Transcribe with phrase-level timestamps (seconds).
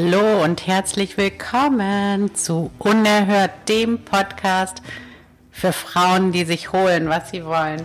[0.00, 4.80] Hallo und herzlich willkommen zu Unerhört, dem Podcast
[5.50, 7.84] für Frauen, die sich holen, was sie wollen.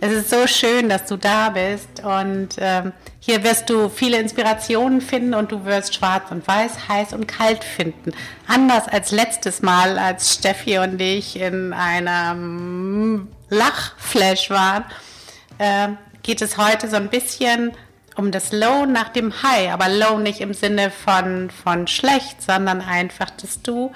[0.00, 5.00] Es ist so schön, dass du da bist und ähm, hier wirst du viele Inspirationen
[5.00, 8.10] finden und du wirst schwarz und weiß, heiß und kalt finden.
[8.48, 14.84] Anders als letztes Mal, als Steffi und ich in einem Lachflash waren,
[15.58, 15.90] äh,
[16.24, 17.70] geht es heute so ein bisschen
[18.16, 22.80] um das Low nach dem High, aber Low nicht im Sinne von, von schlecht, sondern
[22.80, 23.92] einfach, dass du,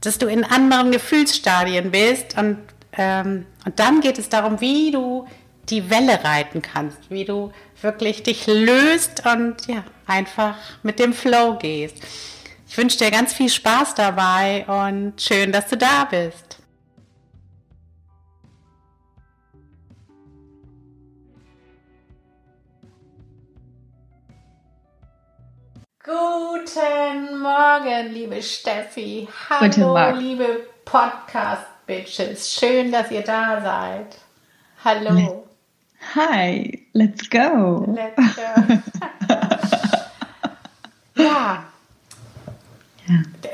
[0.00, 2.58] dass du in anderen Gefühlsstadien bist und,
[2.96, 5.26] ähm, und dann geht es darum, wie du
[5.68, 11.56] die Welle reiten kannst, wie du wirklich dich löst und ja, einfach mit dem Flow
[11.58, 11.96] gehst.
[12.68, 16.53] Ich wünsche dir ganz viel Spaß dabei und schön, dass du da bist.
[26.06, 29.26] Guten Morgen, liebe Steffi.
[29.48, 32.52] Hallo, liebe Podcast-Bitches.
[32.52, 34.18] Schön, dass ihr da seid.
[34.84, 35.46] Hallo.
[36.14, 37.96] Hi, let's go.
[37.96, 38.42] Let's go.
[41.22, 41.24] ja.
[41.24, 41.64] ja.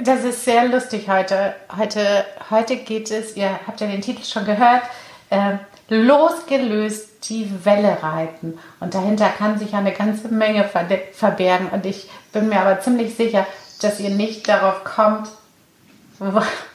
[0.00, 1.54] Das ist sehr lustig heute.
[1.76, 4.82] Heute, heute geht es, ihr habt ja den Titel schon gehört,
[5.30, 8.58] äh, losgelöst die Welle reiten.
[8.80, 10.68] Und dahinter kann sich eine ganze Menge
[11.12, 11.68] verbergen.
[11.68, 13.46] Und ich bin mir aber ziemlich sicher,
[13.82, 15.28] dass ihr nicht darauf kommt,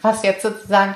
[0.01, 0.95] was jetzt sozusagen,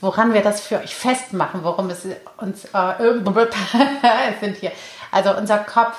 [0.00, 2.06] woran wir das für euch festmachen, worum es
[2.38, 2.70] uns äh,
[4.40, 4.72] sind hier.
[5.10, 5.96] Also unser Kopf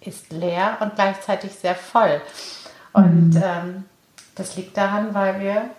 [0.00, 2.20] ist leer und gleichzeitig sehr voll.
[2.92, 3.42] Und mhm.
[3.42, 3.84] ähm,
[4.34, 5.70] das liegt daran, weil wir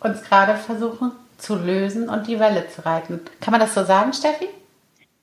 [0.00, 3.20] uns gerade versuchen zu lösen und die Welle zu reiten.
[3.40, 4.48] Kann man das so sagen, Steffi?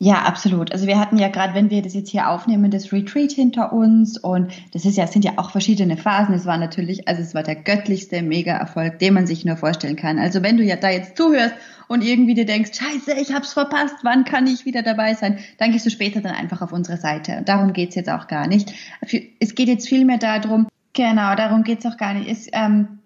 [0.03, 0.72] Ja, absolut.
[0.72, 4.17] Also wir hatten ja gerade, wenn wir das jetzt hier aufnehmen, das Retreat hinter uns
[4.17, 6.34] und das ist ja, sind ja auch verschiedene Phasen.
[6.34, 10.17] Es war natürlich, also es war der göttlichste Mega-Erfolg, den man sich nur vorstellen kann.
[10.17, 11.53] Also wenn du ja da jetzt zuhörst
[11.88, 15.72] und irgendwie dir denkst, scheiße, ich hab's verpasst, wann kann ich wieder dabei sein, dann
[15.72, 17.38] gehst du später dann einfach auf unsere Seite.
[17.38, 18.73] Und darum geht's jetzt auch gar nicht.
[19.40, 22.28] Es geht jetzt viel mehr darum, genau, darum geht's auch gar nicht.
[22.28, 23.00] Es, ähm,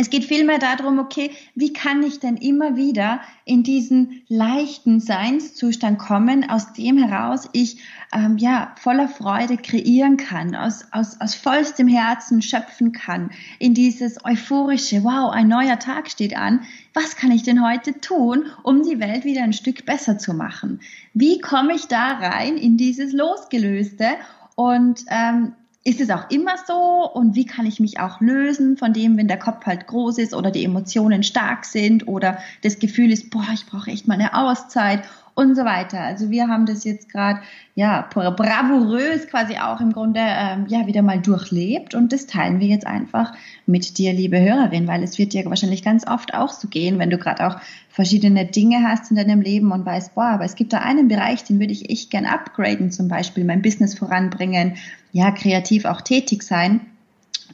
[0.00, 5.98] es geht vielmehr darum, okay, wie kann ich denn immer wieder in diesen leichten Seinszustand
[5.98, 7.78] kommen, aus dem heraus ich
[8.12, 14.24] ähm, ja voller Freude kreieren kann, aus, aus, aus vollstem Herzen schöpfen kann, in dieses
[14.24, 16.60] euphorische, wow, ein neuer Tag steht an.
[16.94, 20.80] Was kann ich denn heute tun, um die Welt wieder ein Stück besser zu machen?
[21.12, 24.06] Wie komme ich da rein in dieses Losgelöste?
[24.54, 25.54] Und ähm,
[25.84, 27.10] ist es auch immer so?
[27.12, 30.34] Und wie kann ich mich auch lösen von dem, wenn der Kopf halt groß ist
[30.34, 34.34] oder die Emotionen stark sind oder das Gefühl ist, boah, ich brauche echt mal eine
[34.34, 35.02] Auszeit
[35.38, 36.00] und so weiter.
[36.00, 37.38] Also wir haben das jetzt gerade
[37.76, 42.66] ja bravourös quasi auch im Grunde ähm, ja wieder mal durchlebt und das teilen wir
[42.66, 43.32] jetzt einfach
[43.64, 47.10] mit dir, liebe Hörerin, weil es wird dir wahrscheinlich ganz oft auch so gehen, wenn
[47.10, 47.56] du gerade auch
[47.88, 51.44] verschiedene Dinge hast in deinem Leben und weißt, boah, aber es gibt da einen Bereich,
[51.44, 54.74] den würde ich echt gern upgraden, zum Beispiel mein Business voranbringen,
[55.12, 56.80] ja, kreativ auch tätig sein.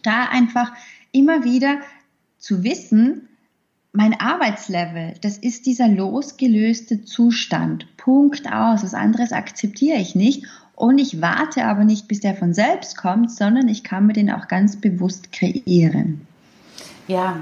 [0.03, 0.73] Da einfach
[1.13, 1.81] immer wieder
[2.39, 3.29] zu wissen,
[3.95, 7.87] mein Arbeitslevel, das ist dieser losgelöste Zustand.
[7.97, 8.83] Punkt aus.
[8.83, 10.47] Was anderes akzeptiere ich nicht.
[10.75, 14.33] Und ich warte aber nicht, bis der von selbst kommt, sondern ich kann mir den
[14.33, 16.27] auch ganz bewusst kreieren.
[17.07, 17.37] Ja,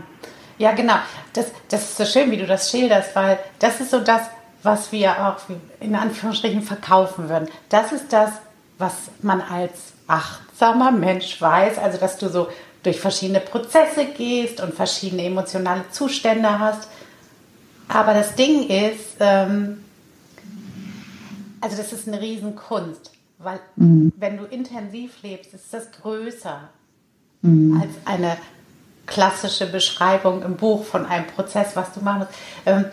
[0.59, 0.97] ja, genau.
[1.33, 4.29] Das, das ist so schön, wie du das schilderst, weil das ist so das,
[4.63, 5.39] was wir auch
[5.81, 7.49] in Anführungsstrichen verkaufen würden.
[7.71, 8.31] Das ist das,
[8.77, 11.79] was man als achtsamer Mensch weiß.
[11.79, 12.49] Also, dass du so
[12.83, 16.89] durch verschiedene Prozesse gehst und verschiedene emotionale Zustände hast.
[17.89, 19.85] Aber das Ding ist, ähm,
[21.61, 24.13] also das ist eine Riesenkunst, weil mhm.
[24.17, 26.69] wenn du intensiv lebst, ist das größer
[27.43, 27.81] mhm.
[27.81, 28.37] als eine
[29.07, 32.33] klassische Beschreibung im Buch von einem Prozess, was du machen musst.
[32.67, 32.87] Ähm,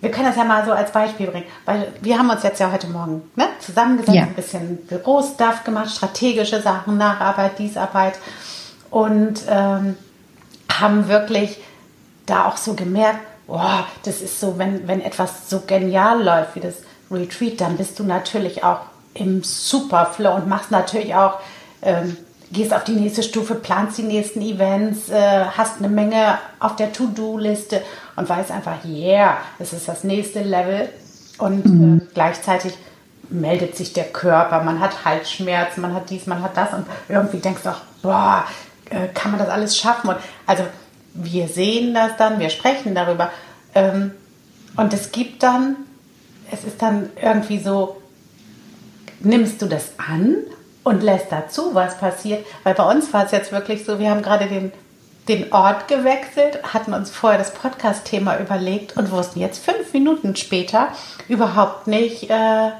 [0.00, 2.72] wir können das ja mal so als Beispiel bringen, weil wir haben uns jetzt ja
[2.72, 4.22] heute Morgen ne, zusammengesetzt, ja.
[4.22, 8.14] ein bisschen Bürostuff gemacht, strategische Sachen, Nacharbeit, Diesarbeit
[8.90, 9.96] und ähm,
[10.70, 11.60] haben wirklich
[12.26, 16.60] da auch so gemerkt, boah, das ist so, wenn, wenn etwas so genial läuft wie
[16.60, 16.76] das
[17.10, 18.80] Retreat, dann bist du natürlich auch
[19.14, 21.40] im Superflow und machst natürlich auch
[21.82, 22.16] ähm,
[22.52, 26.92] gehst auf die nächste Stufe, planst die nächsten Events, äh, hast eine Menge auf der
[26.92, 27.82] To-Do-Liste
[28.16, 30.88] und weißt einfach, yeah, es ist das nächste Level.
[31.38, 31.98] Und mhm.
[31.98, 32.76] äh, gleichzeitig
[33.28, 37.38] meldet sich der Körper, man hat Halsschmerzen, man hat dies, man hat das und irgendwie
[37.38, 38.44] denkst du auch, boah,
[38.90, 40.10] äh, kann man das alles schaffen?
[40.10, 40.64] Und also
[41.14, 43.30] wir sehen das dann, wir sprechen darüber
[43.74, 44.12] ähm,
[44.76, 45.76] und es gibt dann,
[46.50, 48.00] es ist dann irgendwie so,
[49.20, 50.36] nimmst du das an
[50.84, 52.44] und lässt dazu, was passiert.
[52.64, 54.72] Weil bei uns war es jetzt wirklich so, wir haben gerade den,
[55.28, 60.88] den Ort gewechselt, hatten uns vorher das Podcast-Thema überlegt und wussten jetzt fünf Minuten später
[61.28, 62.70] überhaupt nicht, äh,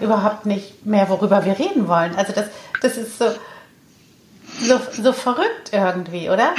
[0.00, 2.14] überhaupt nicht mehr, worüber wir reden wollen.
[2.16, 2.46] Also das,
[2.82, 3.26] das ist so,
[4.60, 6.54] so, so verrückt irgendwie, oder?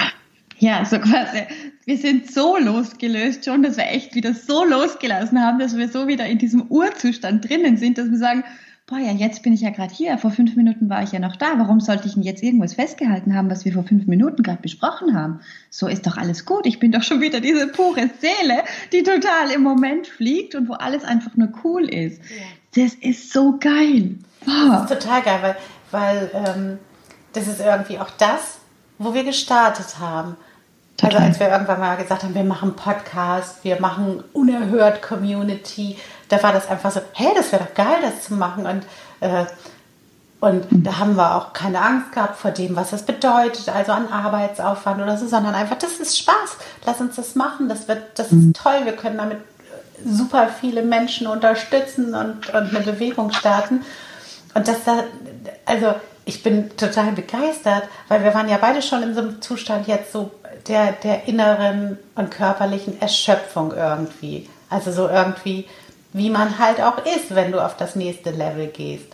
[0.57, 1.43] Ja, so quasi.
[1.85, 6.07] Wir sind so losgelöst schon, dass wir echt wieder so losgelassen haben, dass wir so
[6.07, 8.43] wieder in diesem Urzustand drinnen sind, dass wir sagen,
[8.85, 11.35] boah, ja, jetzt bin ich ja gerade hier, vor fünf Minuten war ich ja noch
[11.35, 14.61] da, warum sollte ich denn jetzt irgendwas festgehalten haben, was wir vor fünf Minuten gerade
[14.61, 15.39] besprochen haben?
[15.69, 19.51] So ist doch alles gut, ich bin doch schon wieder diese pure Seele, die total
[19.53, 22.21] im Moment fliegt und wo alles einfach nur cool ist.
[22.21, 22.83] Ja.
[22.83, 24.15] Das ist so geil.
[24.45, 24.85] Boah.
[24.87, 25.55] Das ist total geil, weil,
[25.91, 26.79] weil ähm,
[27.33, 28.57] das ist irgendwie auch das,
[28.97, 30.37] wo wir gestartet haben.
[30.97, 31.15] Total.
[31.15, 35.97] Also als wir irgendwann mal gesagt haben, wir machen Podcast, wir machen unerhört Community,
[36.29, 38.65] da war das einfach so, hey, das wäre doch geil, das zu machen.
[38.65, 38.83] Und,
[39.19, 39.45] äh,
[40.39, 40.83] und mhm.
[40.83, 45.01] da haben wir auch keine Angst gehabt vor dem, was das bedeutet, also an Arbeitsaufwand
[45.01, 48.51] oder so, sondern einfach, das ist Spaß, lass uns das machen, das wird, das mhm.
[48.51, 49.39] ist toll, wir können damit
[50.05, 53.83] super viele Menschen unterstützen und, und eine Bewegung starten.
[54.53, 55.03] Und das da,
[55.65, 59.87] also ich bin total begeistert, weil wir waren ja beide schon in so einem Zustand
[59.87, 60.31] jetzt so
[60.67, 64.47] der, der inneren und körperlichen Erschöpfung irgendwie.
[64.69, 65.65] Also so irgendwie,
[66.13, 69.07] wie man halt auch ist, wenn du auf das nächste Level gehst.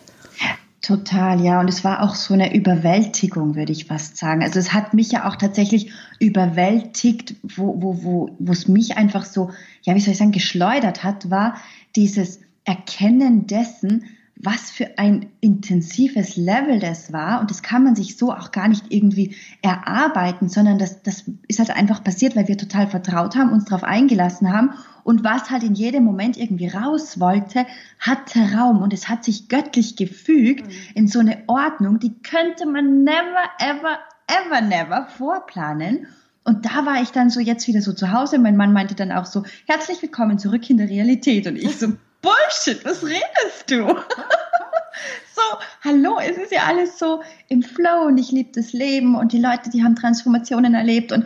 [0.81, 1.59] Total, ja.
[1.59, 4.41] Und es war auch so eine Überwältigung, würde ich fast sagen.
[4.41, 9.25] Also es hat mich ja auch tatsächlich überwältigt, wo, wo, wo, wo es mich einfach
[9.25, 9.51] so,
[9.83, 11.55] ja, wie soll ich sagen, geschleudert hat, war
[11.95, 14.05] dieses Erkennen dessen,
[14.41, 17.41] was für ein intensives Level das war.
[17.41, 21.59] Und das kann man sich so auch gar nicht irgendwie erarbeiten, sondern das, das ist
[21.59, 24.71] halt einfach passiert, weil wir total vertraut haben, uns darauf eingelassen haben.
[25.03, 27.65] Und was halt in jedem Moment irgendwie raus wollte,
[27.99, 30.73] hatte Raum und es hat sich göttlich gefügt mhm.
[30.95, 36.07] in so eine Ordnung, die könnte man never, ever, ever, never vorplanen.
[36.45, 38.39] Und da war ich dann so jetzt wieder so zu Hause.
[38.39, 41.45] Mein Mann meinte dann auch so, herzlich willkommen zurück in der Realität.
[41.45, 43.87] Und ich so, Bullshit, was redest du?
[45.35, 45.41] so,
[45.83, 49.39] hallo, es ist ja alles so im Flow und ich liebe das Leben und die
[49.39, 51.25] Leute, die haben Transformationen erlebt und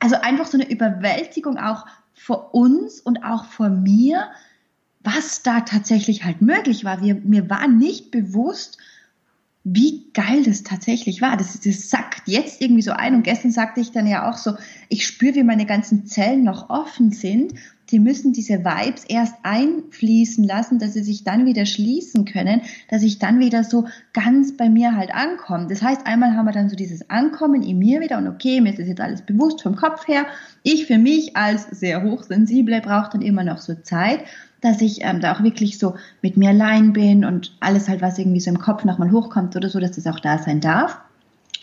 [0.00, 4.28] also einfach so eine Überwältigung auch vor uns und auch vor mir,
[5.00, 7.02] was da tatsächlich halt möglich war.
[7.02, 8.78] Wir, mir war nicht bewusst,
[9.64, 11.36] wie geil das tatsächlich war.
[11.38, 13.14] Das, das sackt jetzt irgendwie so ein.
[13.14, 14.56] Und gestern sagte ich dann ja auch so,
[14.90, 17.54] ich spüre, wie meine ganzen Zellen noch offen sind
[17.90, 23.02] die müssen diese Vibes erst einfließen lassen, dass sie sich dann wieder schließen können, dass
[23.02, 25.66] ich dann wieder so ganz bei mir halt ankomme.
[25.68, 28.70] Das heißt, einmal haben wir dann so dieses Ankommen in mir wieder und okay, mir
[28.70, 30.26] ist das jetzt alles bewusst vom Kopf her.
[30.62, 34.20] Ich für mich als sehr hochsensible brauche dann immer noch so Zeit,
[34.60, 38.18] dass ich ähm, da auch wirklich so mit mir allein bin und alles halt, was
[38.18, 40.98] irgendwie so im Kopf nochmal hochkommt oder so, dass das auch da sein darf.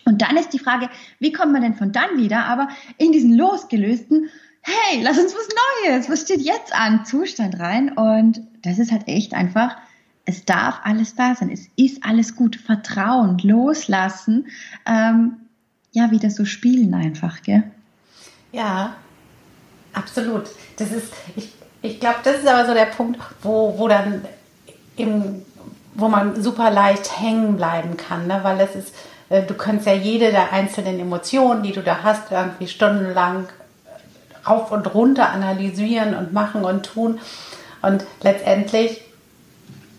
[0.06, 3.34] Und dann ist die Frage, wie kommt man denn von dann wieder, aber in diesen
[3.36, 4.30] losgelösten
[4.64, 5.48] hey, lass uns was
[5.86, 7.92] Neues, was steht jetzt an, Zustand rein.
[7.94, 9.76] Und das ist halt echt einfach,
[10.26, 14.48] es darf alles da sein, es ist alles gut, Vertrauen, loslassen,
[14.86, 15.38] ähm,
[15.92, 17.64] ja, wieder so spielen einfach, gell?
[18.52, 18.96] Ja,
[19.94, 20.46] absolut.
[20.78, 21.52] Das ist, ich,
[21.82, 24.24] ich glaube, das ist aber so der Punkt, wo, wo dann
[24.96, 25.42] im,
[25.96, 28.40] wo man super leicht hängen bleiben kann, ne?
[28.44, 28.96] weil es ist,
[29.30, 33.50] äh, du kannst ja jede der einzelnen Emotionen, die du da hast, irgendwie stundenlang
[34.48, 37.20] rauf und runter analysieren und machen und tun.
[37.82, 39.02] Und letztendlich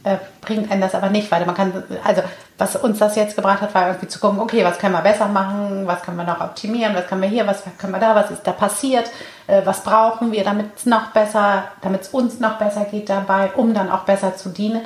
[0.04, 1.46] äh, bringt einen das aber nicht weiter.
[1.46, 2.22] Man kann, also
[2.58, 5.26] was uns das jetzt gebracht hat, war irgendwie zu gucken, okay, was können wir besser
[5.26, 8.30] machen, was können wir noch optimieren, was können wir hier, was können wir da, was
[8.30, 9.10] ist da passiert,
[9.46, 13.50] äh, was brauchen wir, damit es noch besser, damit es uns noch besser geht dabei,
[13.56, 14.82] um dann auch besser zu dienen.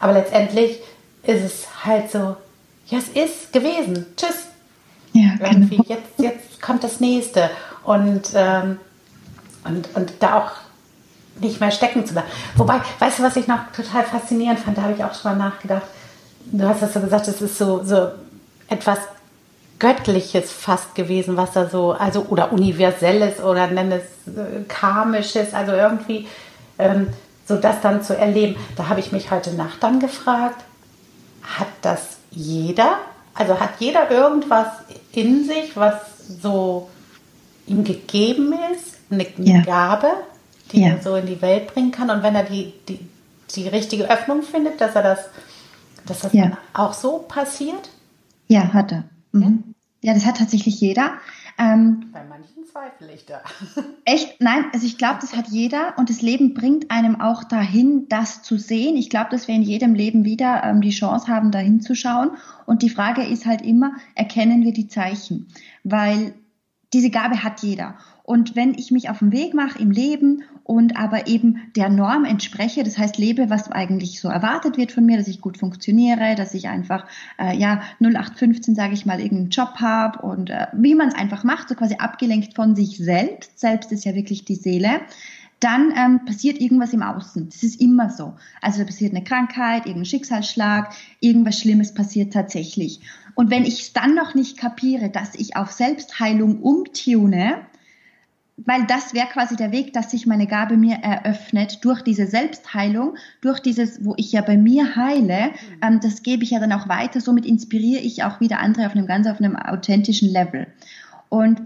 [0.00, 0.82] Aber letztendlich
[1.22, 2.36] ist es halt so,
[2.86, 4.06] ja, es ist gewesen.
[4.16, 4.48] Tschüss.
[5.12, 5.76] Ja, irgendwie.
[5.76, 5.88] Genau.
[5.88, 7.48] Jetzt, jetzt kommt das nächste.
[7.84, 8.78] Und ähm,
[9.64, 10.50] und, und da auch
[11.40, 12.28] nicht mehr stecken zu bleiben.
[12.56, 15.48] Wobei, weißt du, was ich noch total faszinierend fand, da habe ich auch schon mal
[15.50, 15.86] nachgedacht.
[16.46, 18.08] Du hast das so gesagt, es ist so, so
[18.68, 18.98] etwas
[19.78, 24.02] Göttliches fast gewesen, was da so, also oder Universelles oder nenn es
[24.32, 26.28] äh, Karmisches, also irgendwie
[26.78, 27.08] ähm,
[27.46, 28.56] so das dann zu erleben.
[28.76, 30.62] Da habe ich mich heute Nacht dann gefragt,
[31.42, 32.98] hat das jeder?
[33.34, 34.68] Also hat jeder irgendwas
[35.12, 35.94] in sich, was
[36.40, 36.88] so
[37.66, 38.96] ihm gegeben ist?
[39.14, 39.62] Eine, ja.
[39.62, 40.08] Gabe,
[40.72, 40.88] die ja.
[40.88, 42.10] er so in die Welt bringen kann.
[42.10, 43.00] Und wenn er die, die,
[43.54, 45.18] die richtige Öffnung findet, dass er das,
[46.06, 46.58] dass das ja.
[46.72, 47.90] auch so passiert?
[48.48, 49.04] Ja, hat er.
[49.32, 49.74] Mhm.
[50.00, 50.14] Ja?
[50.14, 51.12] das hat tatsächlich jeder.
[51.58, 53.40] Ähm, Bei manchen zweifle ich da.
[54.04, 54.40] Echt?
[54.40, 58.42] Nein, also ich glaube, das hat jeder und das Leben bringt einem auch dahin, das
[58.42, 58.96] zu sehen.
[58.96, 62.32] Ich glaube, dass wir in jedem Leben wieder ähm, die Chance haben, da hinzuschauen.
[62.66, 65.46] Und die Frage ist halt immer, erkennen wir die Zeichen?
[65.84, 66.34] Weil
[66.92, 67.94] diese Gabe hat jeder.
[68.26, 72.24] Und wenn ich mich auf den Weg mache im Leben und aber eben der Norm
[72.24, 76.34] entspreche, das heißt lebe, was eigentlich so erwartet wird von mir, dass ich gut funktioniere,
[76.34, 77.06] dass ich einfach
[77.38, 81.44] äh, ja 0815 sage ich mal irgendeinen Job habe und äh, wie man es einfach
[81.44, 83.58] macht, so quasi abgelenkt von sich selbst.
[83.60, 85.02] Selbst ist ja wirklich die Seele
[85.60, 87.48] dann ähm, passiert irgendwas im Außen.
[87.48, 88.34] Das ist immer so.
[88.60, 93.00] Also da passiert eine Krankheit, irgendein Schicksalsschlag, irgendwas Schlimmes passiert tatsächlich.
[93.34, 97.64] Und wenn ich dann noch nicht kapiere, dass ich auf Selbstheilung umtune,
[98.56, 103.16] weil das wäre quasi der Weg, dass sich meine Gabe mir eröffnet durch diese Selbstheilung,
[103.40, 105.80] durch dieses, wo ich ja bei mir heile, mhm.
[105.82, 107.20] ähm, das gebe ich ja dann auch weiter.
[107.20, 110.68] Somit inspiriere ich auch wieder andere auf einem ganz auf einem authentischen Level.
[111.28, 111.60] Und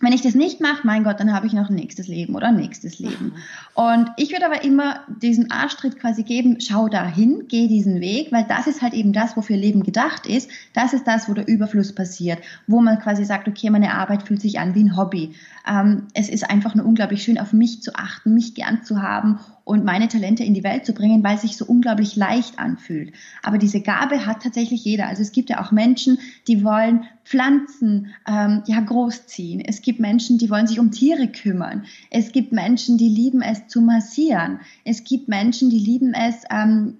[0.00, 2.48] wenn ich das nicht mache, mein Gott, dann habe ich noch ein nächstes Leben oder
[2.48, 3.34] ein nächstes Leben.
[3.74, 8.44] Und ich würde aber immer diesen Arschtritt quasi geben, schau dahin, geh diesen Weg, weil
[8.48, 10.50] das ist halt eben das, wofür Leben gedacht ist.
[10.72, 14.40] Das ist das, wo der Überfluss passiert, wo man quasi sagt, okay, meine Arbeit fühlt
[14.40, 15.34] sich an wie ein Hobby.
[15.68, 19.38] Ähm, es ist einfach nur unglaublich schön, auf mich zu achten, mich gern zu haben
[19.70, 23.12] und meine Talente in die Welt zu bringen, weil es sich so unglaublich leicht anfühlt.
[23.40, 25.06] Aber diese Gabe hat tatsächlich jeder.
[25.06, 29.60] Also es gibt ja auch Menschen, die wollen Pflanzen ähm, ja großziehen.
[29.60, 31.84] Es gibt Menschen, die wollen sich um Tiere kümmern.
[32.10, 34.58] Es gibt Menschen, die lieben es zu massieren.
[34.84, 36.96] Es gibt Menschen, die lieben es ähm,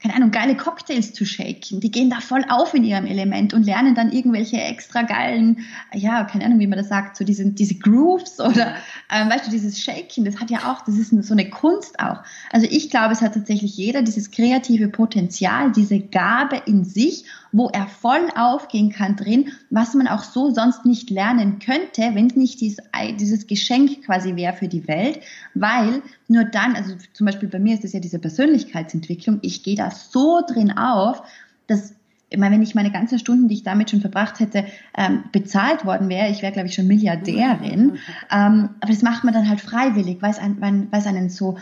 [0.00, 1.80] keine Ahnung, geile Cocktails zu shaken.
[1.80, 6.22] Die gehen da voll auf in ihrem Element und lernen dann irgendwelche extra geilen, ja,
[6.24, 8.76] keine Ahnung, wie man das sagt, so diese, diese Grooves oder,
[9.12, 12.18] ähm, weißt du, dieses Shaken, das hat ja auch, das ist so eine Kunst auch.
[12.52, 17.68] Also ich glaube, es hat tatsächlich jeder dieses kreative Potenzial, diese Gabe in sich wo
[17.68, 22.36] er voll aufgehen kann drin, was man auch so sonst nicht lernen könnte, wenn es
[22.36, 22.78] nicht dieses,
[23.18, 25.20] dieses Geschenk quasi wäre für die Welt,
[25.54, 29.76] weil nur dann, also zum Beispiel bei mir ist es ja diese Persönlichkeitsentwicklung, ich gehe
[29.76, 31.22] da so drin auf,
[31.66, 31.94] dass
[32.30, 35.86] ich meine, wenn ich meine ganzen Stunden, die ich damit schon verbracht hätte, ähm, bezahlt
[35.86, 37.98] worden wäre, ich wäre, glaube ich, schon Milliardärin.
[38.30, 41.56] Ähm, aber das macht man dann halt freiwillig, weil es, ein, weil es einen so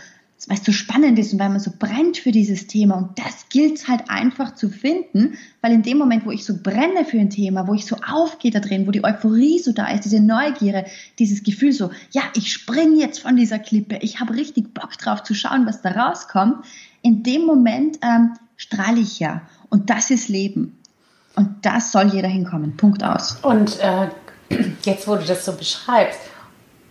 [0.45, 2.95] weil es so spannend ist und weil man so brennt für dieses Thema.
[2.95, 6.55] Und das gilt es halt einfach zu finden, weil in dem Moment, wo ich so
[6.61, 9.87] brenne für ein Thema, wo ich so aufgehe da drin, wo die Euphorie so da
[9.87, 10.85] ist, diese Neugierde,
[11.17, 15.23] dieses Gefühl so, ja, ich springe jetzt von dieser Klippe, ich habe richtig Bock drauf
[15.23, 16.63] zu schauen, was da rauskommt,
[17.01, 19.41] in dem Moment ähm, strahle ich ja.
[19.69, 20.77] Und das ist Leben.
[21.35, 22.77] Und das soll jeder hinkommen.
[22.77, 23.37] Punkt aus.
[23.41, 24.09] Und äh,
[24.83, 26.19] jetzt, wo du das so beschreibst,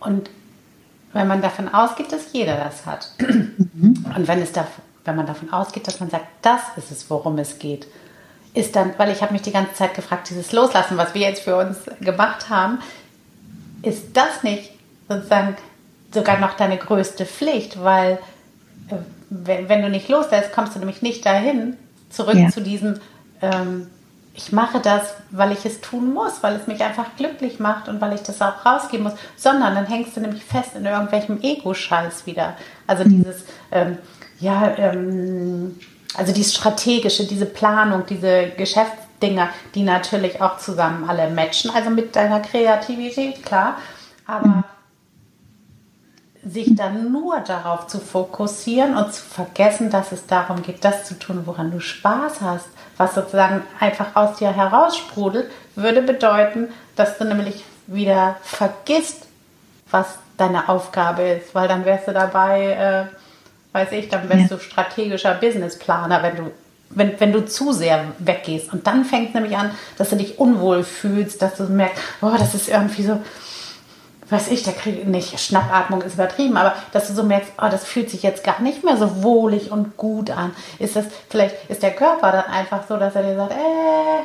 [0.01, 0.31] und
[1.17, 3.11] wenn man davon ausgeht, dass jeder das hat.
[3.79, 4.07] Mhm.
[4.17, 4.67] Und wenn, es da,
[5.05, 7.87] wenn man davon ausgeht, dass man sagt, das ist es, worum es geht,
[8.55, 11.43] ist dann, weil ich habe mich die ganze Zeit gefragt, dieses Loslassen, was wir jetzt
[11.43, 12.79] für uns gemacht haben,
[13.83, 14.71] ist das nicht
[15.11, 15.57] sozusagen
[16.11, 18.19] sogar noch deine größte Pflicht, weil
[18.89, 18.97] äh,
[19.29, 21.77] wenn, wenn du nicht loslässt, kommst du nämlich nicht dahin,
[22.09, 22.49] zurück ja.
[22.49, 22.99] zu diesem
[23.43, 23.89] ähm,
[24.37, 28.01] ich mache das, weil ich es tun muss, weil es mich einfach glücklich macht und
[28.01, 32.27] weil ich das auch rausgeben muss, sondern dann hängst du nämlich fest in irgendwelchem Ego-Scheiß
[32.27, 32.57] wieder.
[32.87, 33.23] Also mhm.
[33.23, 33.99] dieses, ähm,
[34.39, 35.79] ja, ähm,
[36.17, 42.15] also dieses strategische, diese Planung, diese Geschäftsdinger, die natürlich auch zusammen alle matchen, also mit
[42.15, 43.79] deiner Kreativität, klar,
[44.27, 44.65] aber mhm
[46.49, 51.19] sich dann nur darauf zu fokussieren und zu vergessen, dass es darum geht, das zu
[51.19, 57.25] tun, woran du Spaß hast, was sozusagen einfach aus dir heraussprudelt, würde bedeuten, dass du
[57.25, 59.27] nämlich wieder vergisst,
[59.91, 64.57] was deine Aufgabe ist, weil dann wärst du dabei, äh, weiß ich, dann wärst ja.
[64.57, 66.51] du strategischer Businessplaner, wenn du
[66.91, 68.73] wenn, wenn du zu sehr weggehst.
[68.73, 72.31] Und dann fängt es nämlich an, dass du dich unwohl fühlst, dass du merkst, oh,
[72.39, 73.21] das ist irgendwie so,
[74.29, 77.69] weiß ich, da kriege ich nicht, Schnappatmung ist übertrieben, aber dass du so merkst, oh,
[77.71, 80.53] das fühlt sich jetzt gar nicht mehr so wohlig und gut an.
[80.79, 84.25] Ist das, vielleicht ist der Körper dann einfach so, dass er dir sagt, äh,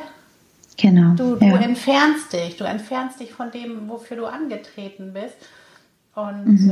[0.76, 1.56] genau, du, du ja.
[1.56, 5.36] entfernst dich, du entfernst dich von dem, wofür du angetreten bist.
[6.14, 6.70] Und mhm.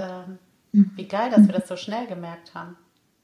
[0.73, 2.77] äh, wie geil, dass wir das so schnell gemerkt haben.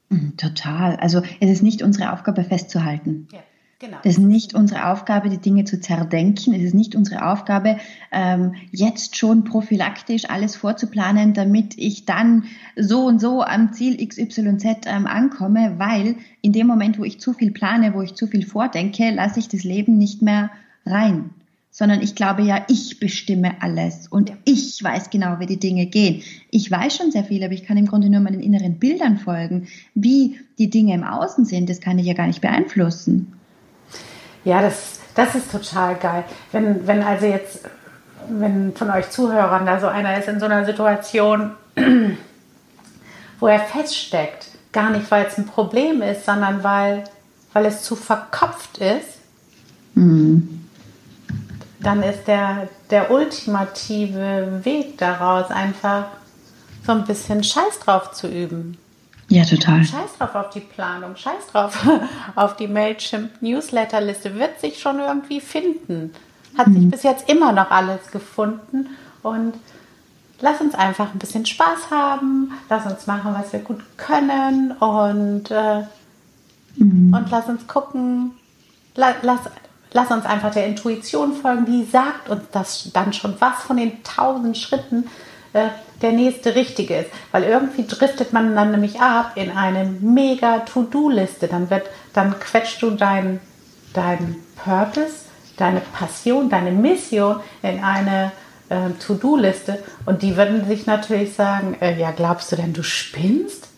[0.08, 0.96] Mhm, total.
[0.96, 3.28] Also es ist nicht unsere Aufgabe festzuhalten.
[3.32, 3.40] Ja.
[3.78, 3.98] Genau.
[4.02, 6.54] Das ist nicht unsere Aufgabe, die Dinge zu zerdenken.
[6.54, 7.76] Es ist nicht unsere Aufgabe,
[8.10, 14.86] ähm, jetzt schon prophylaktisch alles vorzuplanen, damit ich dann so und so am Ziel XYZ
[14.86, 18.46] ähm, ankomme, weil in dem Moment, wo ich zu viel plane, wo ich zu viel
[18.46, 20.50] vordenke, lasse ich das Leben nicht mehr
[20.86, 21.30] rein.
[21.70, 26.22] Sondern ich glaube ja, ich bestimme alles und ich weiß genau, wie die Dinge gehen.
[26.50, 29.68] Ich weiß schon sehr viel, aber ich kann im Grunde nur meinen inneren Bildern folgen.
[29.94, 33.35] Wie die Dinge im Außen sind, das kann ich ja gar nicht beeinflussen.
[34.46, 36.22] Ja, das, das ist total geil.
[36.52, 37.68] Wenn, wenn also jetzt
[38.28, 41.50] wenn von euch Zuhörern da so einer ist in so einer Situation,
[43.40, 47.02] wo er feststeckt, gar nicht, weil es ein Problem ist, sondern weil,
[47.52, 49.18] weil es zu verkopft ist,
[49.94, 50.64] mhm.
[51.80, 56.04] dann ist der, der ultimative Weg daraus einfach
[56.86, 58.78] so ein bisschen Scheiß drauf zu üben.
[59.28, 59.84] Ja, total.
[59.84, 61.84] Scheiß drauf auf die Planung, scheiß drauf
[62.36, 66.12] auf die Mailchimp Newsletterliste, wird sich schon irgendwie finden.
[66.56, 66.74] Hat mhm.
[66.74, 68.88] sich bis jetzt immer noch alles gefunden
[69.22, 69.54] und
[70.40, 75.50] lass uns einfach ein bisschen Spaß haben, lass uns machen, was wir gut können und,
[75.50, 75.82] äh,
[76.76, 77.12] mhm.
[77.12, 78.32] und lass uns gucken,
[78.94, 79.40] la, lass,
[79.92, 84.02] lass uns einfach der Intuition folgen, die sagt uns das dann schon, was von den
[84.04, 85.04] tausend Schritten
[85.56, 85.68] äh,
[86.02, 87.10] der nächste richtige ist.
[87.32, 91.48] Weil irgendwie driftet man dann nämlich ab in eine mega To-Do-Liste.
[91.48, 93.40] Dann wird, dann quetscht du deinen
[93.92, 95.24] dein Purpose,
[95.56, 98.32] deine Passion, deine Mission in eine
[98.68, 99.82] äh, To-Do-Liste.
[100.04, 103.68] Und die würden sich natürlich sagen, äh, ja, glaubst du denn, du spinnst?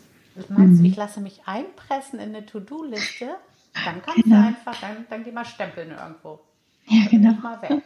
[0.48, 0.82] Meinst mhm.
[0.82, 3.28] du, ich lasse mich einpressen in eine To-Do-Liste?
[3.84, 4.42] Dann kannst genau.
[4.42, 6.40] du einfach, dann, dann geh mal stempeln irgendwo.
[6.86, 7.34] Ja, genau.
[7.42, 7.82] Mal weg.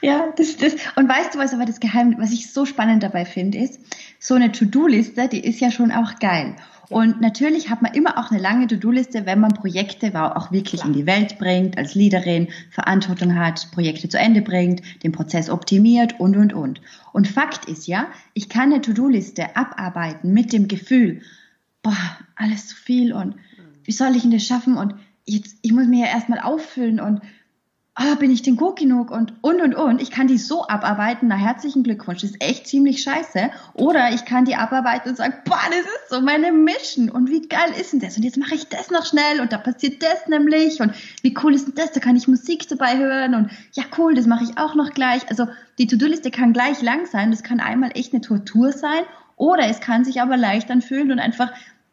[0.00, 0.74] Ja, das, das.
[0.96, 3.80] Und weißt du, was aber das Geheimnis, was ich so spannend dabei finde, ist,
[4.18, 6.56] so eine To-Do-Liste, die ist ja schon auch geil.
[6.88, 10.94] Und natürlich hat man immer auch eine lange To-Do-Liste, wenn man Projekte auch wirklich in
[10.94, 16.36] die Welt bringt, als Leaderin Verantwortung hat, Projekte zu Ende bringt, den Prozess optimiert und,
[16.36, 16.80] und, und.
[17.12, 21.20] Und Fakt ist ja, ich kann eine To-Do-Liste abarbeiten mit dem Gefühl,
[21.82, 21.96] boah,
[22.36, 23.34] alles zu viel und
[23.84, 24.94] wie soll ich denn das schaffen und
[25.26, 27.20] jetzt, ich muss mir ja erstmal auffüllen und
[27.98, 30.00] ah, bin ich denn gut genug und, und, und, und.
[30.00, 33.50] Ich kann die so abarbeiten, na herzlichen Glückwunsch, das ist echt ziemlich scheiße.
[33.74, 37.48] Oder ich kann die abarbeiten und sagen, boah, das ist so meine Mission und wie
[37.48, 38.16] geil ist denn das?
[38.16, 41.54] Und jetzt mache ich das noch schnell und da passiert das nämlich und wie cool
[41.54, 41.90] ist denn das?
[41.90, 45.28] Da kann ich Musik dabei hören und ja, cool, das mache ich auch noch gleich.
[45.28, 49.02] Also die To-Do-Liste kann gleich lang sein, das kann einmal echt eine Tortur sein
[49.34, 51.50] oder es kann sich aber leicht anfühlen und einfach,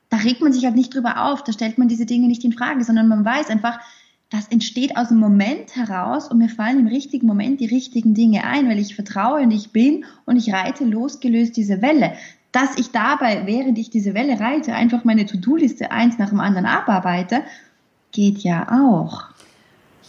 [0.09, 2.53] da regt man sich halt nicht drüber auf, da stellt man diese Dinge nicht in
[2.53, 3.79] Frage, sondern man weiß einfach,
[4.31, 8.43] das entsteht aus dem Moment heraus und mir fallen im richtigen Moment die richtigen Dinge
[8.43, 12.13] ein, weil ich vertraue und ich bin und ich reite losgelöst diese Welle.
[12.51, 16.65] Dass ich dabei, während ich diese Welle reite, einfach meine To-Do-Liste eins nach dem anderen
[16.65, 17.43] abarbeite,
[18.11, 19.25] geht ja auch.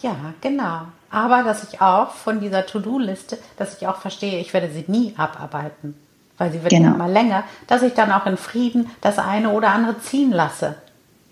[0.03, 0.83] Ja, genau.
[1.11, 5.15] Aber dass ich auch von dieser To-Do-Liste, dass ich auch verstehe, ich werde sie nie
[5.17, 5.95] abarbeiten,
[6.39, 6.95] weil sie wird genau.
[6.95, 10.77] immer länger, dass ich dann auch in Frieden das eine oder andere ziehen lasse.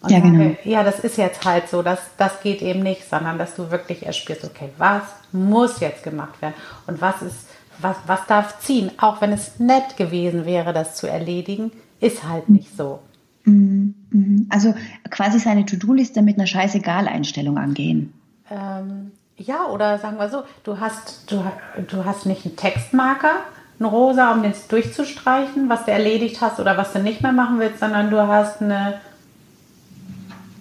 [0.05, 0.39] Und ja, genau.
[0.39, 3.71] Sage, ja, das ist jetzt halt so, das, das geht eben nicht, sondern dass du
[3.71, 6.55] wirklich erspürst, okay, was muss jetzt gemacht werden
[6.87, 11.07] und was ist, was, was darf ziehen, auch wenn es nett gewesen wäre, das zu
[11.07, 13.01] erledigen, ist halt nicht so.
[13.45, 14.47] Mhm, mhm.
[14.51, 14.75] Also
[15.11, 18.13] quasi seine To-Do-Liste mit einer Scheißegal-Einstellung angehen.
[18.51, 21.43] Ähm, ja, oder sagen wir so, du hast, du,
[21.89, 23.37] du hast nicht einen Textmarker,
[23.81, 27.59] einen rosa, um den durchzustreichen, was du erledigt hast oder was du nicht mehr machen
[27.59, 29.01] willst, sondern du hast eine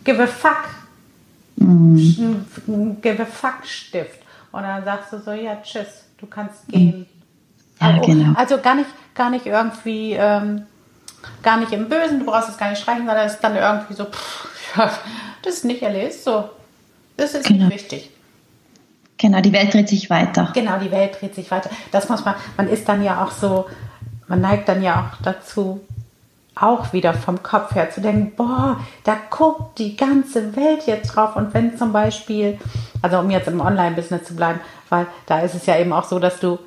[0.04, 0.70] give a fuck,
[1.56, 2.46] mhm.
[3.02, 4.20] give a fuck Stift.
[4.52, 7.08] Und dann sagst du so, ja, tschüss, du kannst gehen.
[7.82, 8.34] Ja, also, genau.
[8.38, 10.64] also gar nicht, gar nicht irgendwie, ähm,
[11.42, 13.94] gar nicht im Bösen, du brauchst es gar nicht streichen, sondern es ist dann irgendwie
[13.94, 14.92] so, pff, ja,
[15.42, 16.50] das ist nicht erledigt, so.
[17.18, 17.66] Das ist genau.
[17.66, 18.10] nicht wichtig.
[19.18, 20.52] Genau, die Welt dreht sich weiter.
[20.54, 21.70] Genau, die Welt dreht sich weiter.
[21.92, 23.68] Das muss man, man ist dann ja auch so,
[24.28, 25.82] man neigt dann ja auch dazu,
[26.56, 31.36] auch wieder vom Kopf her zu denken, boah, da guckt die ganze Welt jetzt drauf.
[31.36, 32.60] Und wenn zum Beispiel,
[33.02, 36.20] also um jetzt im Online-Business zu bleiben, weil da ist es ja eben auch so,
[36.20, 36.60] dass du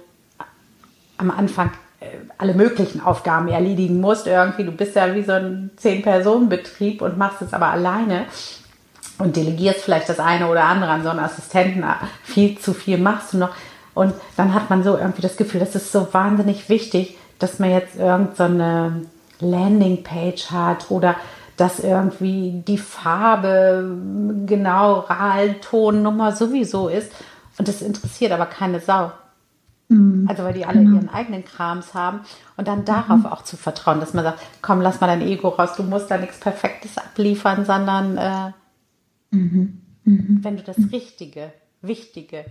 [1.19, 1.71] am Anfang
[2.01, 2.07] äh,
[2.39, 4.27] alle möglichen Aufgaben erledigen musst.
[4.27, 8.27] Irgendwie, du bist ja wie so ein Zehn-Personen-Betrieb und machst es aber alleine
[9.19, 11.85] und delegierst vielleicht das eine oder andere an so einen Assistenten.
[12.25, 13.51] Viel zu viel machst du noch.
[13.95, 17.71] Und dann hat man so irgendwie das Gefühl, das ist so wahnsinnig wichtig, dass man
[17.71, 21.17] jetzt irgendeine so Landingpage hat oder
[21.57, 23.97] dass irgendwie die Farbe
[24.47, 27.13] genau RAL-Ton Nummer sowieso ist.
[27.59, 29.13] Und das interessiert aber keine Sau.
[29.89, 30.27] Mhm.
[30.29, 30.97] Also weil die alle genau.
[30.97, 32.21] ihren eigenen Krams haben
[32.57, 33.27] und dann darauf mhm.
[33.27, 36.19] auch zu vertrauen, dass man sagt, komm, lass mal dein Ego raus, du musst da
[36.19, 38.53] nichts Perfektes abliefern, sondern äh,
[39.31, 39.83] mhm.
[40.05, 40.39] mhm.
[40.43, 42.45] wenn du das Richtige, Wichtige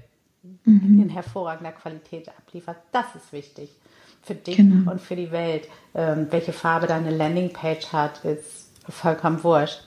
[0.63, 1.01] mhm.
[1.03, 3.69] in hervorragender Qualität ablieferst, das ist wichtig
[4.25, 4.91] für dich genau.
[4.91, 5.67] und für die Welt.
[5.93, 9.81] Ähm, welche Farbe deine Landingpage hat, ist vollkommen wurscht.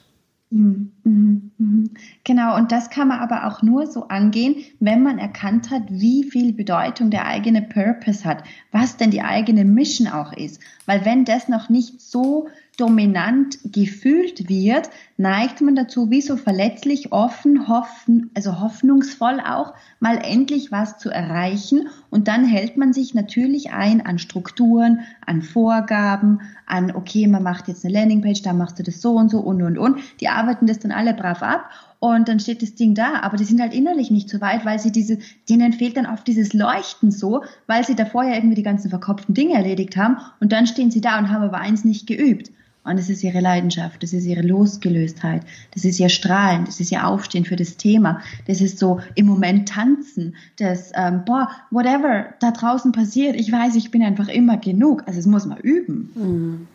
[0.51, 1.91] Mhm, mhm, mhm.
[2.25, 6.25] Genau, und das kann man aber auch nur so angehen, wenn man erkannt hat, wie
[6.25, 10.63] viel Bedeutung der eigene Purpose hat, was denn die eigene Mission auch ist.
[10.87, 12.49] Weil wenn das noch nicht so
[12.79, 20.19] dominant gefühlt wird, neigt man dazu, wie so verletzlich, offen, hoffen, also hoffnungsvoll auch, mal
[20.19, 21.89] endlich was zu erreichen.
[22.09, 27.67] Und dann hält man sich natürlich ein an Strukturen, an Vorgaben, an, okay, man macht
[27.67, 29.99] jetzt eine Landingpage, da machst du das so und so und und und.
[30.21, 33.45] Die arbeiten das dann alle brav ab und dann steht das Ding da, aber die
[33.45, 37.11] sind halt innerlich nicht so weit, weil sie diese, denen fehlt dann oft dieses Leuchten
[37.11, 40.93] so, weil sie davor ja irgendwie die ganzen verkopften Dinge erledigt haben und dann stehen
[40.93, 42.53] sie da und haben aber eins nicht geübt.
[42.89, 45.43] Und das ist ihre Leidenschaft, das ist ihre Losgelöstheit,
[45.75, 49.27] das ist ihr Strahlen, das ist ihr Aufstehen für das Thema, das ist so im
[49.27, 54.57] Moment tanzen, das, ähm, boah, whatever da draußen passiert, ich weiß, ich bin einfach immer
[54.57, 55.03] genug.
[55.07, 56.11] Also es muss man üben.
[56.15, 56.69] Mhm.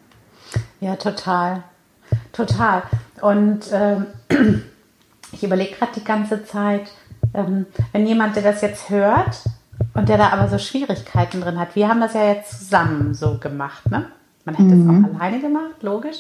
[0.82, 1.64] Ja, total.
[2.32, 2.84] Total.
[3.22, 4.06] Und ähm,
[5.32, 6.92] ich überlege gerade die ganze Zeit,
[7.34, 9.44] ähm, wenn jemand, der das jetzt hört
[9.94, 13.38] und der da aber so Schwierigkeiten drin hat, wir haben das ja jetzt zusammen so
[13.40, 14.08] gemacht, ne?
[14.46, 15.06] Man hätte mhm.
[15.06, 16.18] es auch alleine gemacht, logisch.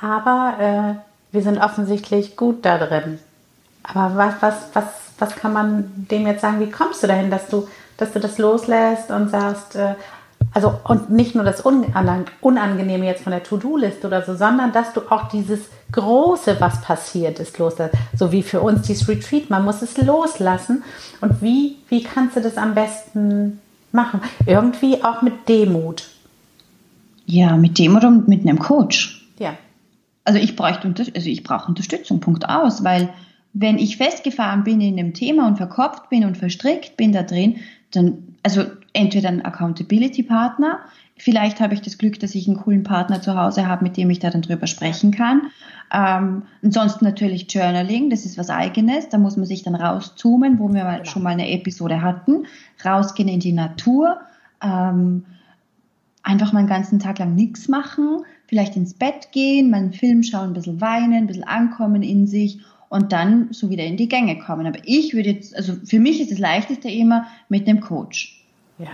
[0.00, 3.18] Aber äh, wir sind offensichtlich gut da drin.
[3.82, 4.84] Aber was, was, was,
[5.18, 6.60] was kann man dem jetzt sagen?
[6.60, 9.94] Wie kommst du dahin, dass du, dass du das loslässt und sagst, äh,
[10.54, 15.02] also und nicht nur das Unangenehme jetzt von der To-Do-Liste oder so, sondern dass du
[15.10, 15.60] auch dieses
[15.92, 17.94] Große, was passiert ist, loslässt.
[18.16, 20.84] So wie für uns dieses Retreat, man muss es loslassen.
[21.20, 23.60] Und wie, wie kannst du das am besten
[23.92, 24.20] machen?
[24.46, 26.08] Irgendwie auch mit Demut.
[27.30, 29.22] Ja, mit dem oder mit einem Coach.
[29.38, 29.54] Ja.
[30.24, 33.10] Also ich bräuchte also ich brauche Unterstützung, Punkt aus, weil
[33.52, 37.56] wenn ich festgefahren bin in dem Thema und verkopft bin und verstrickt bin da drin,
[37.90, 38.64] dann, also
[38.94, 40.80] entweder ein Accountability-Partner,
[41.18, 44.08] vielleicht habe ich das Glück, dass ich einen coolen Partner zu Hause habe, mit dem
[44.08, 45.50] ich da dann drüber sprechen kann.
[45.92, 50.68] Ähm, ansonsten natürlich Journaling, das ist was eigenes, da muss man sich dann rauszoomen, wo
[50.68, 51.04] wir genau.
[51.04, 52.46] schon mal eine Episode hatten,
[52.84, 54.18] rausgehen in die Natur,
[54.62, 55.24] ähm,
[56.28, 60.22] einfach mal einen ganzen Tag lang nichts machen, vielleicht ins Bett gehen, mal einen Film
[60.22, 62.60] schauen, ein bisschen weinen, ein bisschen ankommen in sich
[62.90, 64.66] und dann so wieder in die Gänge kommen.
[64.66, 68.44] Aber ich würde jetzt, also für mich ist das Leichteste immer mit einem Coach.
[68.78, 68.90] Ja,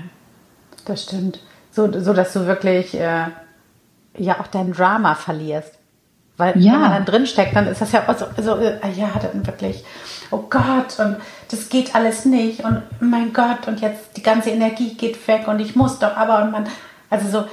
[0.85, 1.40] das stimmt.
[1.73, 3.27] So, so dass du wirklich äh,
[4.16, 5.79] ja auch dein Drama verlierst.
[6.37, 6.73] Weil ja.
[6.73, 9.85] wenn man dann drinsteckt, dann ist das ja auch so, so äh, ja, dann wirklich,
[10.31, 11.16] oh Gott, und
[11.51, 15.61] das geht alles nicht und mein Gott, und jetzt die ganze Energie geht weg und
[15.61, 16.66] ich muss doch aber und man
[17.11, 17.47] also so,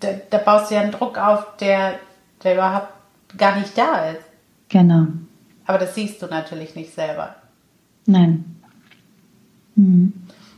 [0.00, 1.98] da, da baust du ja einen Druck auf, der,
[2.42, 2.92] der überhaupt
[3.36, 4.22] gar nicht da ist.
[4.68, 5.06] Genau.
[5.66, 7.36] Aber das siehst du natürlich nicht selber.
[8.06, 8.56] Nein.
[9.74, 10.12] Mhm.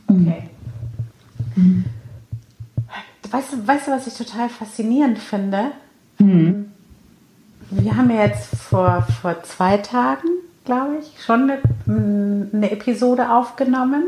[0.07, 0.49] Okay.
[1.55, 1.85] Mhm.
[3.31, 5.71] Weißt, du, weißt du, was ich total faszinierend finde?
[6.17, 6.71] Mhm.
[7.69, 10.27] Wir haben ja jetzt vor, vor zwei Tagen,
[10.65, 14.05] glaube ich, schon eine, eine Episode aufgenommen.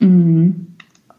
[0.00, 0.74] Mhm.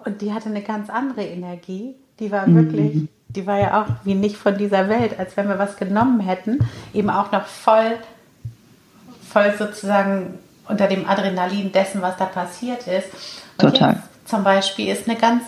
[0.06, 1.96] Und die hatte eine ganz andere Energie.
[2.20, 3.10] Die war wirklich, mhm.
[3.30, 6.60] die war ja auch wie nicht von dieser Welt, als wenn wir was genommen hätten,
[6.94, 7.98] eben auch noch voll,
[9.28, 10.34] voll sozusagen
[10.68, 13.08] unter dem Adrenalin dessen, was da passiert ist.
[13.58, 14.04] Und Total.
[14.26, 15.44] Zum Beispiel ist eine ganz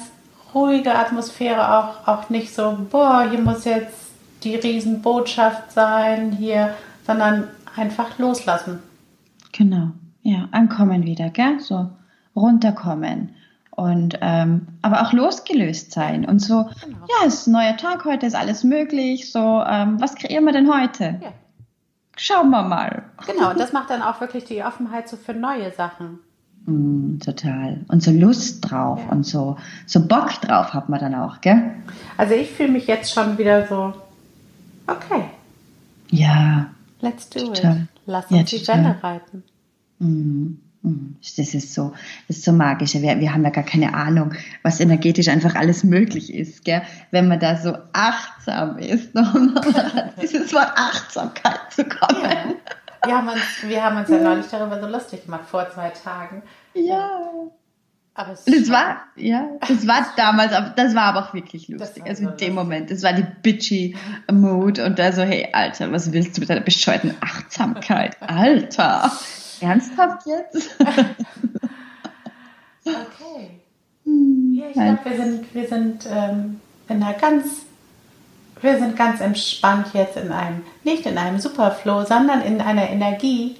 [0.53, 4.11] ruhige Atmosphäre auch, auch nicht so, boah, hier muss jetzt
[4.43, 6.73] die Riesenbotschaft sein, hier,
[7.05, 8.79] sondern einfach loslassen.
[9.51, 9.89] Genau,
[10.23, 11.59] ja, ankommen wieder, gell?
[11.59, 11.89] So
[12.35, 13.35] runterkommen
[13.71, 16.97] und ähm, aber auch losgelöst sein und so, genau.
[17.07, 20.53] ja, es ist ein neuer Tag, heute ist alles möglich, so, ähm, was kreieren wir
[20.53, 21.19] denn heute?
[21.21, 21.33] Ja.
[22.17, 23.03] Schauen wir mal.
[23.25, 26.19] Genau, und das macht dann auch wirklich die Offenheit so für neue Sachen.
[26.65, 27.85] Mm, total.
[27.87, 29.11] Und so Lust drauf ja.
[29.11, 29.57] und so,
[29.87, 31.71] so Bock drauf hat man dann auch, gell?
[32.17, 33.93] Also ich fühle mich jetzt schon wieder so,
[34.85, 35.25] okay.
[36.09, 36.67] Ja.
[36.99, 37.77] Let's do total.
[37.77, 37.87] it.
[38.05, 39.43] Lass uns ja, die Welle reiten.
[39.99, 40.53] Mm.
[40.83, 41.93] Hm, das ist so,
[42.27, 42.95] das ist so magisch.
[42.95, 46.81] Wir, wir haben ja gar keine Ahnung, was energetisch einfach alles möglich ist, gell?
[47.11, 49.55] wenn man da so achtsam ist, um
[50.21, 52.21] dieses Wort Achtsamkeit zu kommen.
[52.21, 52.55] Ja.
[53.05, 56.41] Wir, haben uns, wir haben uns ja neulich darüber so lustig gemacht, vor zwei Tagen.
[56.73, 57.21] Ja.
[58.13, 62.03] Aber das war, ja, das war damals, das war aber auch wirklich lustig.
[62.05, 63.95] Also in dem Moment, das war die bitchy
[64.29, 68.17] Mood und da so, hey, Alter, was willst du mit deiner bescheuerten Achtsamkeit?
[68.27, 69.11] Alter.
[69.61, 70.77] Ernsthaft jetzt?
[72.85, 73.61] okay.
[74.03, 77.65] Ja, ich glaube, wir sind, wir sind ähm, in einer ganz,
[78.59, 83.55] wir sind ganz entspannt jetzt in einem, nicht in einem Superflow, sondern in einer Energie,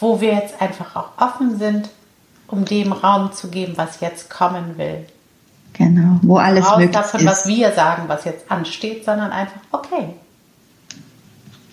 [0.00, 1.88] wo wir jetzt einfach auch offen sind,
[2.50, 5.06] um dem Raum zu geben, was jetzt kommen will.
[5.72, 7.26] Genau, wo alles Raus möglich davon, ist.
[7.26, 10.10] was wir sagen, was jetzt ansteht, sondern einfach, okay.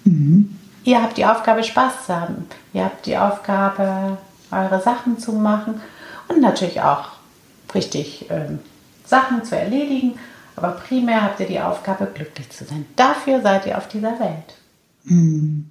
[0.03, 0.55] Mhm.
[0.83, 2.45] Ihr habt die Aufgabe, Spaß zu haben.
[2.73, 4.17] Ihr habt die Aufgabe,
[4.51, 5.81] eure Sachen zu machen
[6.29, 7.09] und natürlich auch
[7.73, 8.59] richtig ähm,
[9.05, 10.17] Sachen zu erledigen.
[10.55, 12.85] Aber primär habt ihr die Aufgabe, glücklich zu sein.
[12.95, 14.55] Dafür seid ihr auf dieser Welt.
[15.03, 15.69] Mhm.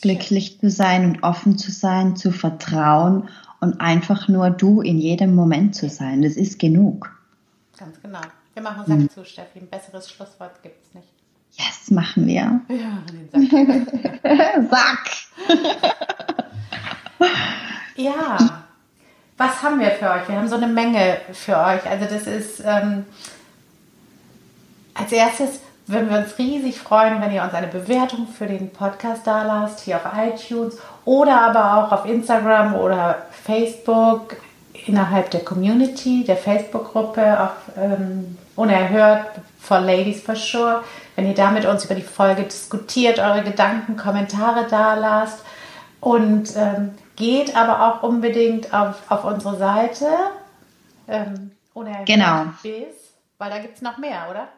[0.00, 3.28] Glücklich zu sein und offen zu sein, zu vertrauen
[3.60, 6.22] und einfach nur du in jedem Moment zu sein.
[6.22, 7.10] Das ist genug.
[7.78, 8.20] Ganz genau.
[8.54, 9.10] Wir machen Sack mhm.
[9.10, 9.60] zu, Steffi.
[9.60, 11.08] Ein besseres Schlusswort gibt es nicht.
[11.52, 12.60] Yes, machen wir.
[12.68, 14.70] Ja, den Sack.
[14.70, 15.10] Sack.
[17.96, 18.38] ja.
[19.36, 20.28] Was haben wir für euch?
[20.28, 21.86] Wir haben so eine Menge für euch.
[21.86, 23.04] Also das ist ähm,
[24.94, 29.26] als erstes würden wir uns riesig freuen, wenn ihr uns eine Bewertung für den Podcast
[29.26, 34.36] da lasst, hier auf iTunes oder aber auch auf Instagram oder Facebook
[34.86, 39.26] innerhalb der Community, der Facebook-Gruppe, auch ähm, unerhört
[39.58, 40.82] for Ladies for Sure.
[41.16, 45.44] Wenn ihr da mit uns über die Folge diskutiert, eure Gedanken, Kommentare da lasst
[46.00, 50.06] und ähm, geht aber auch unbedingt auf, auf unsere Seite.
[51.08, 52.44] Ähm, unerhört genau.
[52.62, 54.48] bis, weil da gibt es noch mehr, oder?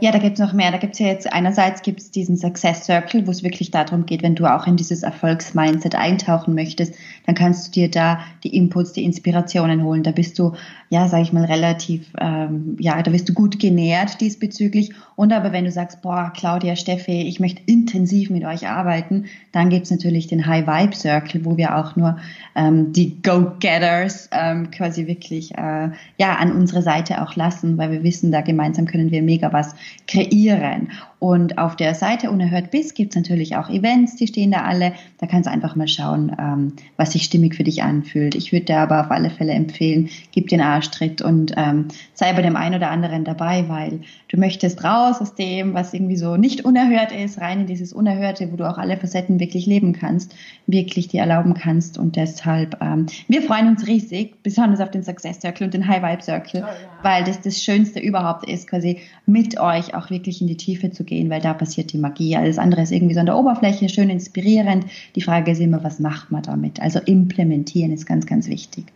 [0.00, 0.70] Ja, da gibt es noch mehr.
[0.70, 4.06] Da gibt es ja jetzt einerseits gibt es diesen Success Circle, wo es wirklich darum
[4.06, 6.94] geht, wenn du auch in dieses Erfolgsmindset eintauchen möchtest,
[7.26, 10.02] dann kannst du dir da die Inputs, die Inspirationen holen.
[10.02, 10.52] Da bist du,
[10.88, 14.92] ja, sage ich mal, relativ, ähm, ja, da wirst du gut genährt diesbezüglich.
[15.14, 19.68] Und aber wenn du sagst, boah, Claudia, Steffi, ich möchte intensiv mit euch arbeiten, dann
[19.68, 22.16] gibt es natürlich den High Vibe Circle, wo wir auch nur
[22.54, 28.02] ähm, die Go-Getters ähm, quasi wirklich äh, ja an unsere Seite auch lassen, weil wir
[28.02, 29.71] wissen, da gemeinsam können wir mega was
[30.06, 30.88] kreieren.
[31.22, 34.92] Und auf der Seite Unerhört bis gibt es natürlich auch Events, die stehen da alle.
[35.18, 38.34] Da kannst du einfach mal schauen, ähm, was sich stimmig für dich anfühlt.
[38.34, 42.42] Ich würde dir aber auf alle Fälle empfehlen, gib den Arschtritt und ähm, sei bei
[42.42, 46.64] dem einen oder anderen dabei, weil du möchtest raus aus dem, was irgendwie so nicht
[46.64, 50.34] unerhört ist, rein in dieses Unerhörte, wo du auch alle Facetten wirklich leben kannst,
[50.66, 51.98] wirklich dir erlauben kannst.
[51.98, 56.02] Und deshalb, ähm, wir freuen uns riesig, besonders auf den Success Circle und den High
[56.02, 56.74] Vibe Circle, oh, ja.
[57.02, 61.04] weil das das Schönste überhaupt ist, quasi mit euch auch wirklich in die Tiefe zu
[61.04, 62.36] gehen, weil da passiert die Magie.
[62.36, 64.86] Alles andere ist irgendwie so an der Oberfläche, schön inspirierend.
[65.14, 66.80] Die Frage ist immer, was macht man damit?
[66.80, 68.86] Also implementieren ist ganz, ganz wichtig.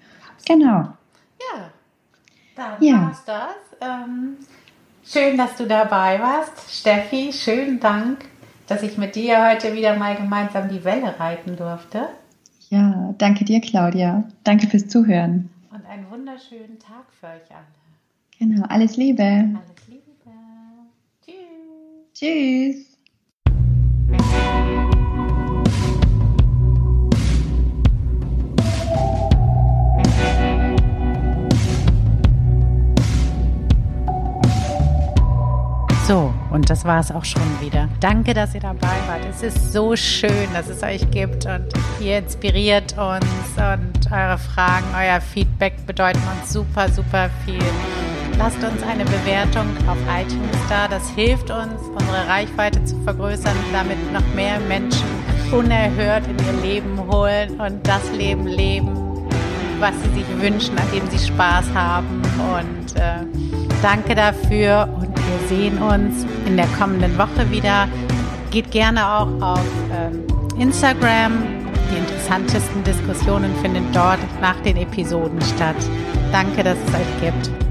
[0.46, 0.88] Genau.
[1.38, 1.70] Ja,
[2.54, 3.02] dann ja.
[3.02, 3.56] war's das.
[3.80, 4.36] Ähm,
[5.04, 6.70] schön, dass du dabei warst.
[6.70, 8.24] Steffi, schönen Dank,
[8.66, 12.08] dass ich mit dir heute wieder mal gemeinsam die Welle reiten durfte.
[12.70, 14.24] Ja, danke dir, Claudia.
[14.42, 15.50] Danke fürs Zuhören.
[15.70, 17.66] Und einen wunderschönen Tag für euch alle.
[18.38, 19.22] Genau, alles Liebe.
[19.22, 19.75] Alles Liebe.
[22.18, 22.76] Tschüss.
[36.06, 37.90] So, und das war es auch schon wieder.
[38.00, 39.20] Danke, dass ihr dabei wart.
[39.28, 41.66] Es ist so schön, dass es euch gibt und
[42.00, 43.26] ihr inspiriert uns
[43.58, 47.60] und eure Fragen, euer Feedback bedeuten uns super, super viel.
[48.38, 50.86] Lasst uns eine Bewertung auf iTunes da.
[50.88, 55.06] Das hilft uns, unsere Reichweite zu vergrößern, damit noch mehr Menschen
[55.52, 58.94] unerhört in ihr Leben holen und das Leben leben,
[59.78, 62.22] was sie sich wünschen, an dem sie Spaß haben.
[62.54, 63.24] Und äh,
[63.82, 67.88] danke dafür und wir sehen uns in der kommenden Woche wieder.
[68.50, 71.42] Geht gerne auch auf äh, Instagram.
[71.90, 75.76] Die interessantesten Diskussionen finden dort nach den Episoden statt.
[76.32, 77.65] Danke, dass es euch gibt.